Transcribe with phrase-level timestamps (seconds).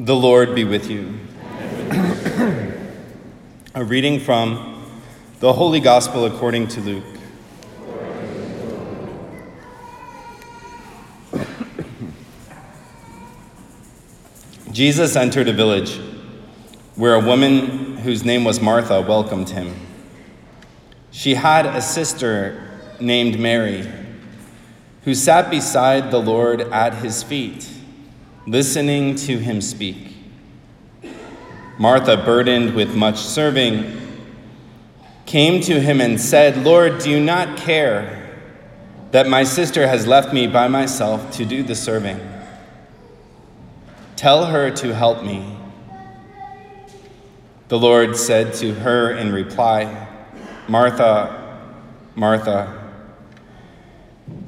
[0.00, 1.18] The Lord be with you.
[3.74, 4.84] A reading from
[5.40, 7.04] the Holy Gospel according to Luke.
[14.70, 15.98] Jesus entered a village
[16.94, 19.74] where a woman whose name was Martha welcomed him.
[21.10, 22.70] She had a sister
[23.00, 23.84] named Mary
[25.02, 27.67] who sat beside the Lord at his feet,
[28.50, 30.14] listening to him speak.
[31.78, 34.00] Martha, burdened with much serving,
[35.26, 38.40] came to him and said, Lord, do you not care
[39.10, 42.18] that my sister has left me by myself to do the serving?
[44.16, 45.54] Tell her to help me.
[47.68, 50.08] The Lord said to her in reply,
[50.66, 51.60] Martha,
[52.14, 52.90] Martha,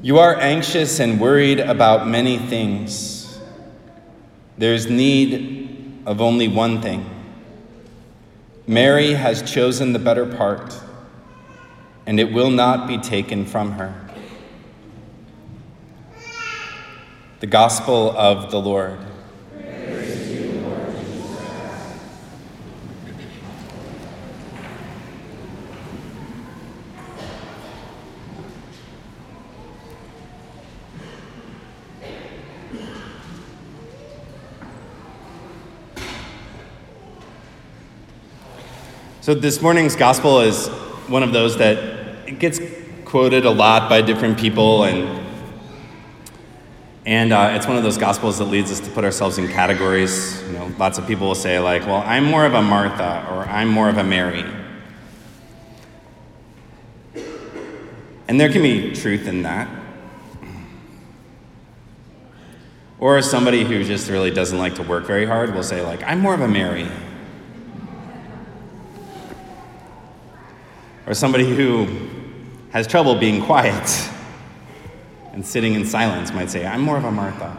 [0.00, 3.19] you are anxious and worried about many things.
[4.60, 7.08] There's need of only one thing.
[8.66, 10.78] Mary has chosen the better part,
[12.04, 13.94] and it will not be taken from her.
[17.40, 18.98] The Gospel of the Lord.
[39.22, 40.68] So this morning's gospel is
[41.06, 42.58] one of those that gets
[43.04, 45.20] quoted a lot by different people, and
[47.04, 50.42] and uh, it's one of those gospels that leads us to put ourselves in categories.
[50.44, 53.42] You know, lots of people will say like, "Well, I'm more of a Martha," or
[53.42, 54.42] "I'm more of a Mary,"
[58.26, 59.68] and there can be truth in that.
[62.98, 66.20] Or somebody who just really doesn't like to work very hard will say like, "I'm
[66.20, 66.88] more of a Mary."
[71.10, 71.88] Or somebody who
[72.70, 74.08] has trouble being quiet
[75.32, 77.56] and sitting in silence might say, I'm more of a Martha.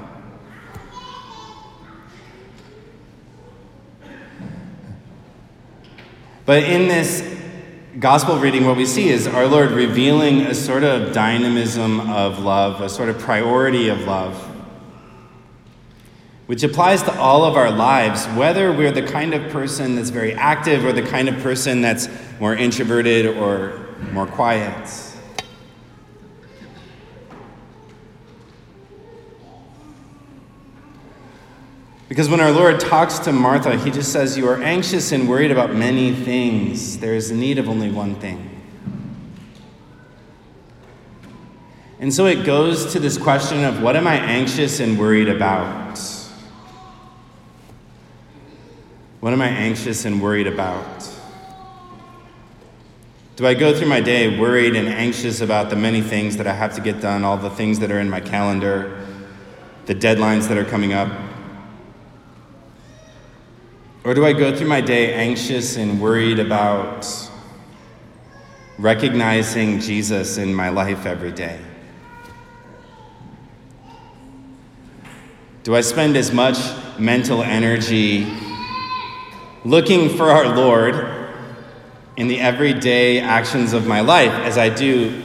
[6.46, 7.28] But in this
[8.00, 12.80] gospel reading, what we see is our Lord revealing a sort of dynamism of love,
[12.80, 14.51] a sort of priority of love
[16.52, 20.34] which applies to all of our lives, whether we're the kind of person that's very
[20.34, 22.10] active or the kind of person that's
[22.42, 24.86] more introverted or more quiet.
[32.10, 35.52] Because when our Lord talks to Martha, he just says, You are anxious and worried
[35.52, 36.98] about many things.
[36.98, 38.50] There is need of only one thing.
[42.02, 46.21] And so it goes to this question of what am I anxious and worried about?
[49.22, 51.08] What am I anxious and worried about?
[53.36, 56.54] Do I go through my day worried and anxious about the many things that I
[56.54, 59.06] have to get done, all the things that are in my calendar,
[59.86, 61.12] the deadlines that are coming up?
[64.04, 67.08] Or do I go through my day anxious and worried about
[68.80, 71.60] recognizing Jesus in my life every day?
[75.62, 76.58] Do I spend as much
[76.98, 78.51] mental energy
[79.64, 81.28] looking for our Lord
[82.18, 85.22] in the everyday actions of my life as I do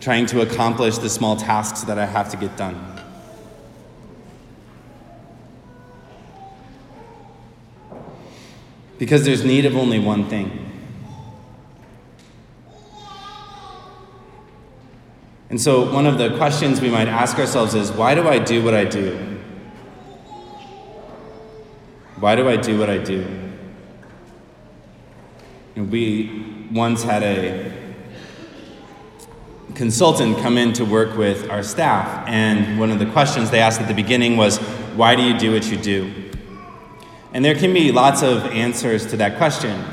[0.00, 2.86] trying to accomplish the small tasks that I have to get done.
[8.98, 10.69] Because there's need of only one thing.
[15.50, 18.62] And so, one of the questions we might ask ourselves is why do I do
[18.62, 19.16] what I do?
[22.20, 23.26] Why do I do what I do?
[25.74, 27.72] And we once had a
[29.74, 33.80] consultant come in to work with our staff, and one of the questions they asked
[33.80, 34.58] at the beginning was,
[34.94, 36.12] Why do you do what you do?
[37.32, 39.84] And there can be lots of answers to that question.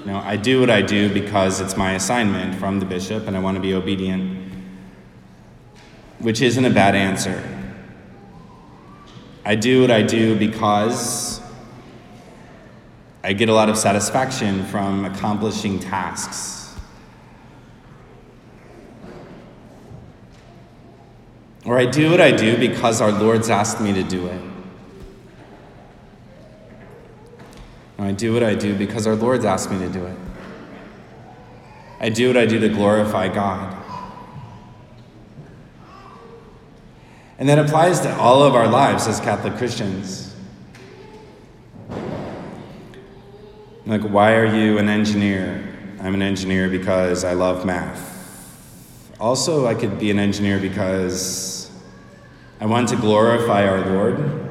[0.00, 3.36] You know, I do what I do because it's my assignment from the bishop and
[3.36, 4.33] I want to be obedient
[6.18, 7.42] which isn't a bad answer.
[9.44, 11.40] I do what I do because
[13.22, 16.76] I get a lot of satisfaction from accomplishing tasks.
[21.64, 24.42] Or I do what I do because our Lord's asked me to do it.
[27.98, 30.16] I do what I do because our Lord's asked me to do it.
[32.00, 33.83] I do what I do to glorify God.
[37.38, 40.34] And that applies to all of our lives as Catholic Christians.
[43.86, 45.62] Like, why are you an engineer?
[46.00, 48.12] I'm an engineer because I love math.
[49.20, 51.70] Also, I could be an engineer because
[52.60, 54.44] I want to glorify our Lord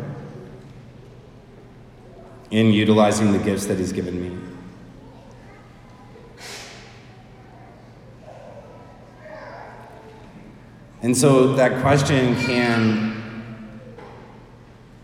[2.51, 4.52] in utilizing the gifts that He's given me.
[11.03, 13.81] And so that question can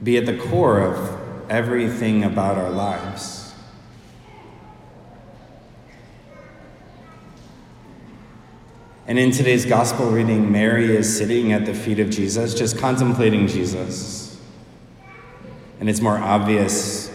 [0.01, 3.53] be at the core of everything about our lives.
[9.07, 13.47] And in today's gospel reading, Mary is sitting at the feet of Jesus, just contemplating
[13.47, 14.39] Jesus.
[15.81, 17.11] And it's more obvious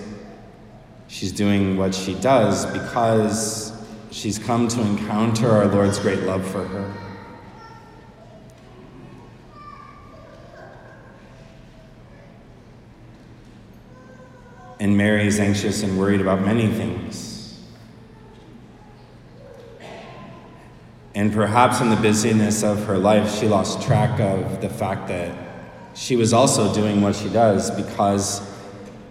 [1.09, 3.73] she's doing what she does because
[4.11, 7.14] she's come to encounter our Lord's great love for her.
[14.85, 17.59] And Mary is anxious and worried about many things.
[21.15, 25.35] And perhaps in the busyness of her life, she lost track of the fact that
[25.95, 28.47] she was also doing what she does because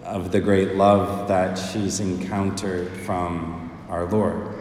[0.04, 4.53] of the great love that she's encountered from our Lord.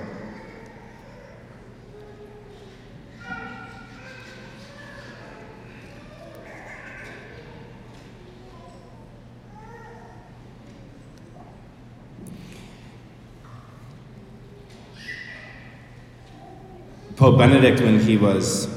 [17.23, 18.67] Pope Benedict, when he was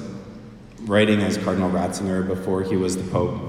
[0.82, 3.40] writing as Cardinal Ratzinger before he was the Pope,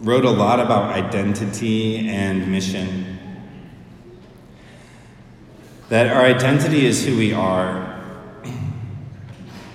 [0.00, 3.16] wrote a lot about identity and mission.
[5.88, 7.96] That our identity is who we are.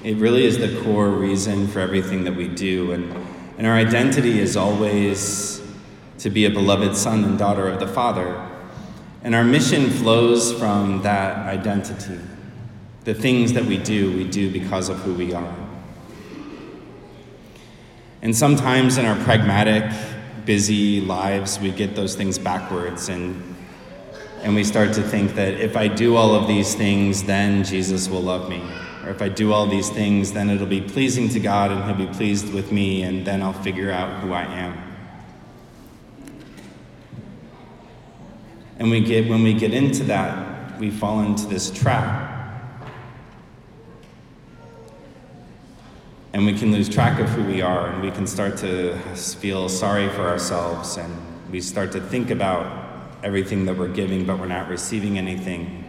[0.03, 2.91] It really is the core reason for everything that we do.
[2.91, 3.15] And,
[3.57, 5.61] and our identity is always
[6.17, 8.50] to be a beloved son and daughter of the Father.
[9.23, 12.19] And our mission flows from that identity.
[13.03, 15.55] The things that we do, we do because of who we are.
[18.21, 19.91] And sometimes in our pragmatic,
[20.45, 23.55] busy lives, we get those things backwards and,
[24.43, 28.07] and we start to think that if I do all of these things, then Jesus
[28.07, 28.61] will love me.
[29.03, 32.07] Or if I do all these things, then it'll be pleasing to God and He'll
[32.07, 34.90] be pleased with me, and then I'll figure out who I am.
[38.81, 42.81] And we get, when we get into that, we fall into this trap.
[46.33, 49.69] And we can lose track of who we are, and we can start to feel
[49.69, 51.15] sorry for ourselves, and
[51.51, 55.83] we start to think about everything that we're giving, but we're not receiving anything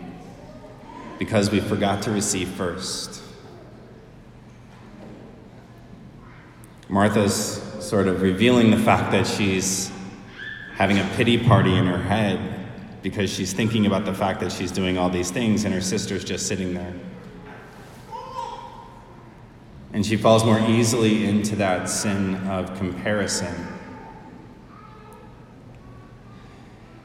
[1.19, 3.23] because we forgot to receive first.
[6.91, 9.91] Martha's sort of revealing the fact that she's
[10.75, 12.59] having a pity party in her head
[13.03, 16.25] because she's thinking about the fact that she's doing all these things and her sister's
[16.25, 16.95] just sitting there.
[19.93, 23.55] And she falls more easily into that sin of comparison,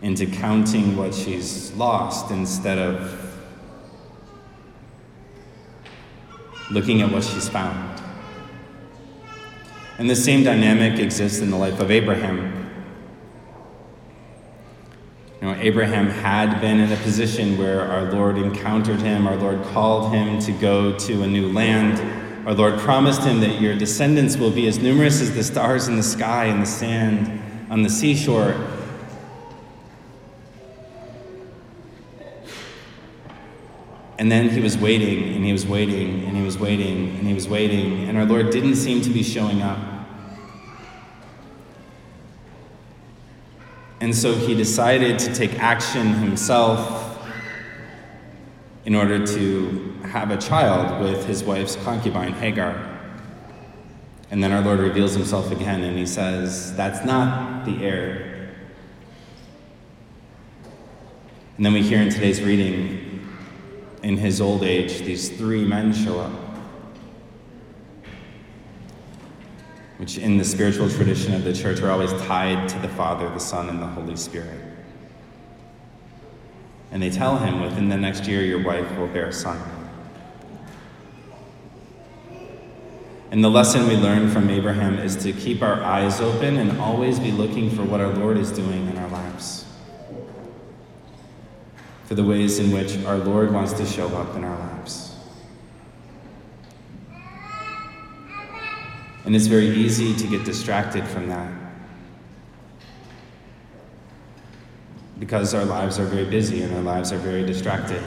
[0.01, 3.23] into counting what she's lost instead of
[6.71, 8.01] looking at what she's found.
[9.97, 12.66] And the same dynamic exists in the life of Abraham.
[15.47, 20.13] Know, Abraham had been in a position where our Lord encountered him, our Lord called
[20.13, 22.45] him to go to a new land.
[22.45, 25.95] Our Lord promised him that your descendants will be as numerous as the stars in
[25.95, 28.57] the sky and the sand on the seashore.
[34.19, 37.33] And then he was waiting, and he was waiting, and he was waiting, and he
[37.33, 39.96] was waiting, and our Lord didn't seem to be showing up.
[43.99, 47.19] And so he decided to take action himself
[48.85, 52.97] in order to have a child with his wife's concubine, Hagar.
[54.29, 58.53] And then our Lord reveals himself again and he says, That's not the heir.
[61.57, 63.27] And then we hear in today's reading,
[64.03, 66.46] in his old age, these three men show up.
[69.97, 73.39] Which in the spiritual tradition of the church are always tied to the Father, the
[73.39, 74.61] Son, and the Holy Spirit.
[76.91, 79.59] And they tell him, within the next year, your wife will bear a son.
[83.29, 87.19] And the lesson we learn from Abraham is to keep our eyes open and always
[87.19, 89.65] be looking for what our Lord is doing in our lives.
[92.05, 95.06] For the ways in which our Lord wants to show up in our lives.
[99.27, 101.51] And it's very easy to get distracted from that.
[105.19, 108.01] Because our lives are very busy and our lives are very distracted.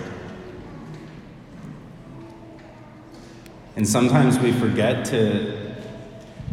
[3.77, 5.75] And sometimes we forget to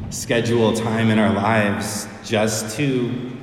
[0.09, 3.37] schedule time in our lives just to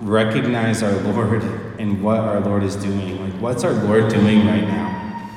[0.00, 1.42] recognize our Lord
[1.80, 3.20] and what our Lord is doing.
[3.20, 5.30] Like, what's our Lord doing right now?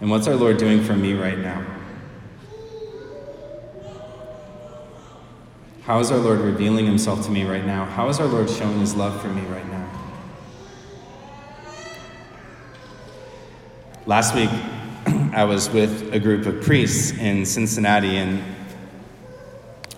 [0.00, 1.73] And what's our Lord doing for me right now?
[5.86, 7.84] How is our Lord revealing himself to me right now?
[7.84, 9.86] How is our Lord showing his love for me right now?
[14.06, 14.48] Last week,
[15.34, 18.42] I was with a group of priests in Cincinnati, and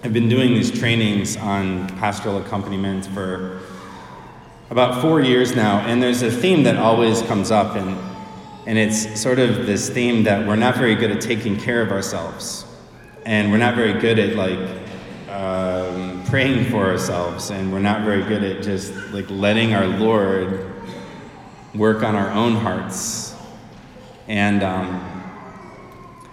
[0.02, 3.60] I've been doing these trainings on pastoral accompaniment for
[4.70, 7.96] about four years now, and there's a theme that always comes up, and,
[8.66, 11.92] and it's sort of this theme that we're not very good at taking care of
[11.92, 12.64] ourselves,
[13.24, 14.85] and we're not very good at like
[15.36, 20.72] um, praying for ourselves, and we're not very good at just like letting our Lord
[21.74, 23.36] work on our own hearts.
[24.28, 25.12] And um,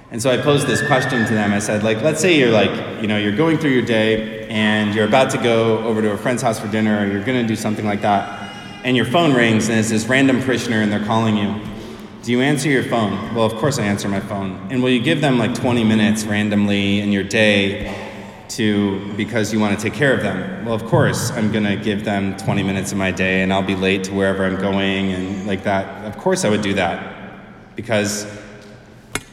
[0.10, 1.51] and so I posed this question to them.
[1.51, 4.95] I said, like, let's say you're like, you know, you're going through your day and
[4.95, 7.48] you're about to go over to a friend's house for dinner, or you're going to
[7.48, 8.53] do something like that,
[8.86, 11.60] and your phone rings and it's this random parishioner and they're calling you.
[12.22, 13.36] Do you answer your phone?
[13.36, 14.65] Well, of course I answer my phone.
[14.69, 18.12] And will you give them like 20 minutes randomly in your day
[18.57, 20.65] to because you want to take care of them.
[20.65, 23.63] Well, of course, I'm going to give them 20 minutes of my day and I'll
[23.63, 26.05] be late to wherever I'm going and like that.
[26.05, 28.25] Of course I would do that because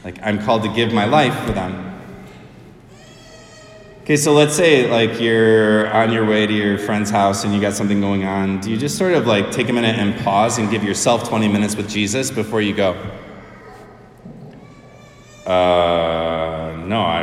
[0.04, 1.86] like I'm called to give my life for them.
[4.02, 7.60] Okay, so let's say like you're on your way to your friend's house and you
[7.60, 8.60] got something going on.
[8.60, 11.46] Do you just sort of like take a minute and pause and give yourself 20
[11.46, 12.92] minutes with Jesus before you go?
[15.46, 16.19] Uh,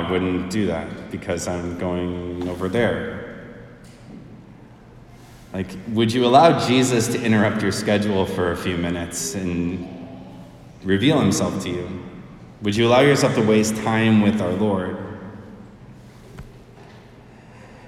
[0.10, 3.28] Wouldn't do that because I'm going over there.
[5.54, 9.88] Like, would you allow Jesus to interrupt your schedule for a few minutes and
[10.84, 12.04] reveal himself to you?
[12.62, 14.98] Would you allow yourself to waste time with our Lord?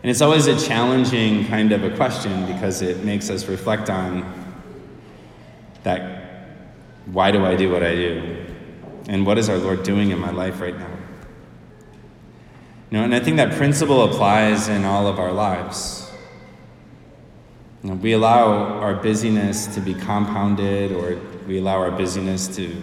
[0.02, 4.24] And it's always a challenging kind of a question because it makes us reflect on
[5.84, 6.20] that
[7.08, 8.46] why do I do what I do?
[9.08, 10.99] And what is our Lord doing in my life right now?
[12.90, 16.12] You know, and I think that principle applies in all of our lives.
[17.84, 22.76] You know, we allow our busyness to be compounded, or we allow our busyness to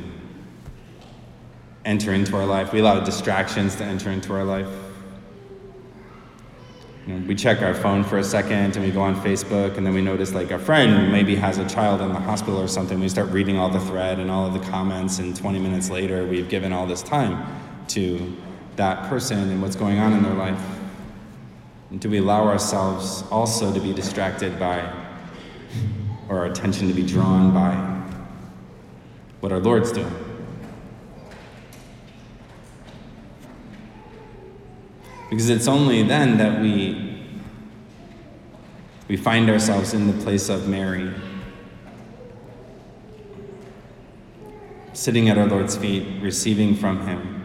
[1.84, 2.72] enter into our life.
[2.72, 4.68] We allow distractions to enter into our life.
[7.06, 9.86] You know, we check our phone for a second and we go on Facebook and
[9.86, 12.98] then we notice like a friend maybe has a child in the hospital or something.
[12.98, 16.26] We start reading all the thread and all of the comments, and 20 minutes later,
[16.26, 17.46] we've given all this time
[17.88, 18.36] to
[18.76, 20.60] that person and what's going on in their life.
[21.90, 24.80] And do we allow ourselves also to be distracted by,
[26.28, 27.74] or our attention to be drawn by,
[29.40, 30.12] what our Lord's doing?
[35.30, 37.24] Because it's only then that we,
[39.08, 41.12] we find ourselves in the place of Mary,
[44.92, 47.35] sitting at our Lord's feet, receiving from Him.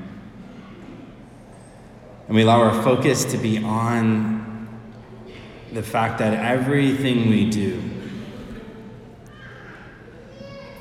[2.32, 4.70] And we allow our focus to be on
[5.74, 7.84] the fact that everything we do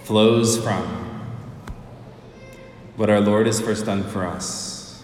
[0.04, 0.84] flows from
[2.94, 5.02] what our Lord has first done for us.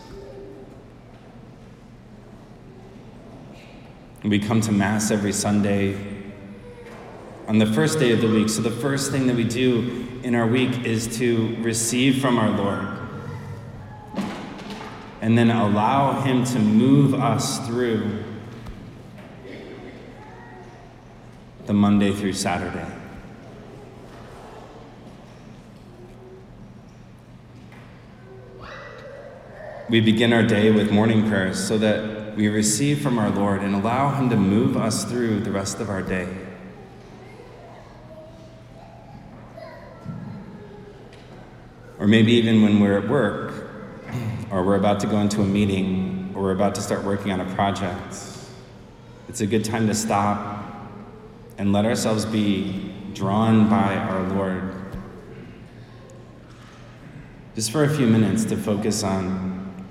[4.23, 5.99] We come to Mass every Sunday
[7.49, 8.51] on the first day of the week.
[8.51, 12.51] So, the first thing that we do in our week is to receive from our
[12.51, 13.06] Lord
[15.27, 18.23] and then allow Him to move us through
[21.67, 22.87] the Monday through Saturday.
[29.91, 33.75] We begin our day with morning prayers so that we receive from our Lord and
[33.75, 36.29] allow Him to move us through the rest of our day.
[41.99, 43.66] Or maybe even when we're at work,
[44.51, 47.41] or we're about to go into a meeting, or we're about to start working on
[47.41, 48.15] a project,
[49.29, 50.65] it's a good time to stop
[51.59, 54.75] and let ourselves be drawn by our Lord.
[57.55, 59.87] Just for a few minutes to focus on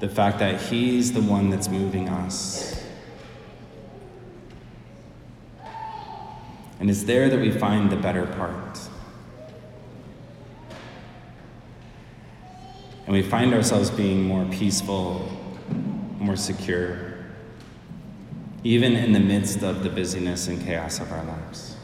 [0.00, 2.84] the fact that He's the one that's moving us.
[6.80, 8.87] And it's there that we find the better part.
[13.08, 15.26] And we find ourselves being more peaceful
[16.18, 17.14] more secure,
[18.64, 21.74] even in the midst of the busyness and chaos of our lives.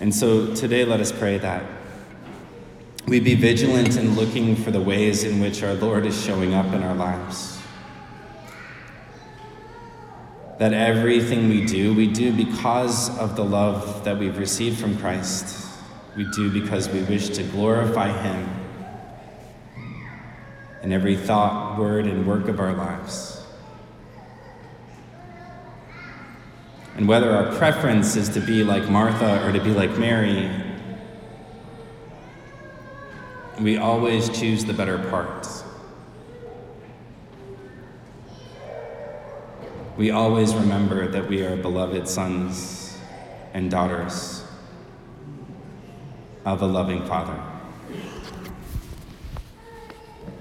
[0.00, 1.64] And so today, let us pray that
[3.06, 6.66] we be vigilant in looking for the ways in which our Lord is showing up
[6.72, 7.56] in our lives.
[10.58, 15.70] That everything we do, we do because of the love that we've received from Christ.
[16.16, 18.55] We do because we wish to glorify Him
[20.82, 23.42] in every thought, word, and work of our lives.
[26.96, 30.50] And whether our preference is to be like Martha or to be like Mary,
[33.60, 35.46] we always choose the better part.
[39.96, 42.98] We always remember that we are beloved sons
[43.54, 44.44] and daughters
[46.44, 47.42] of a loving Father.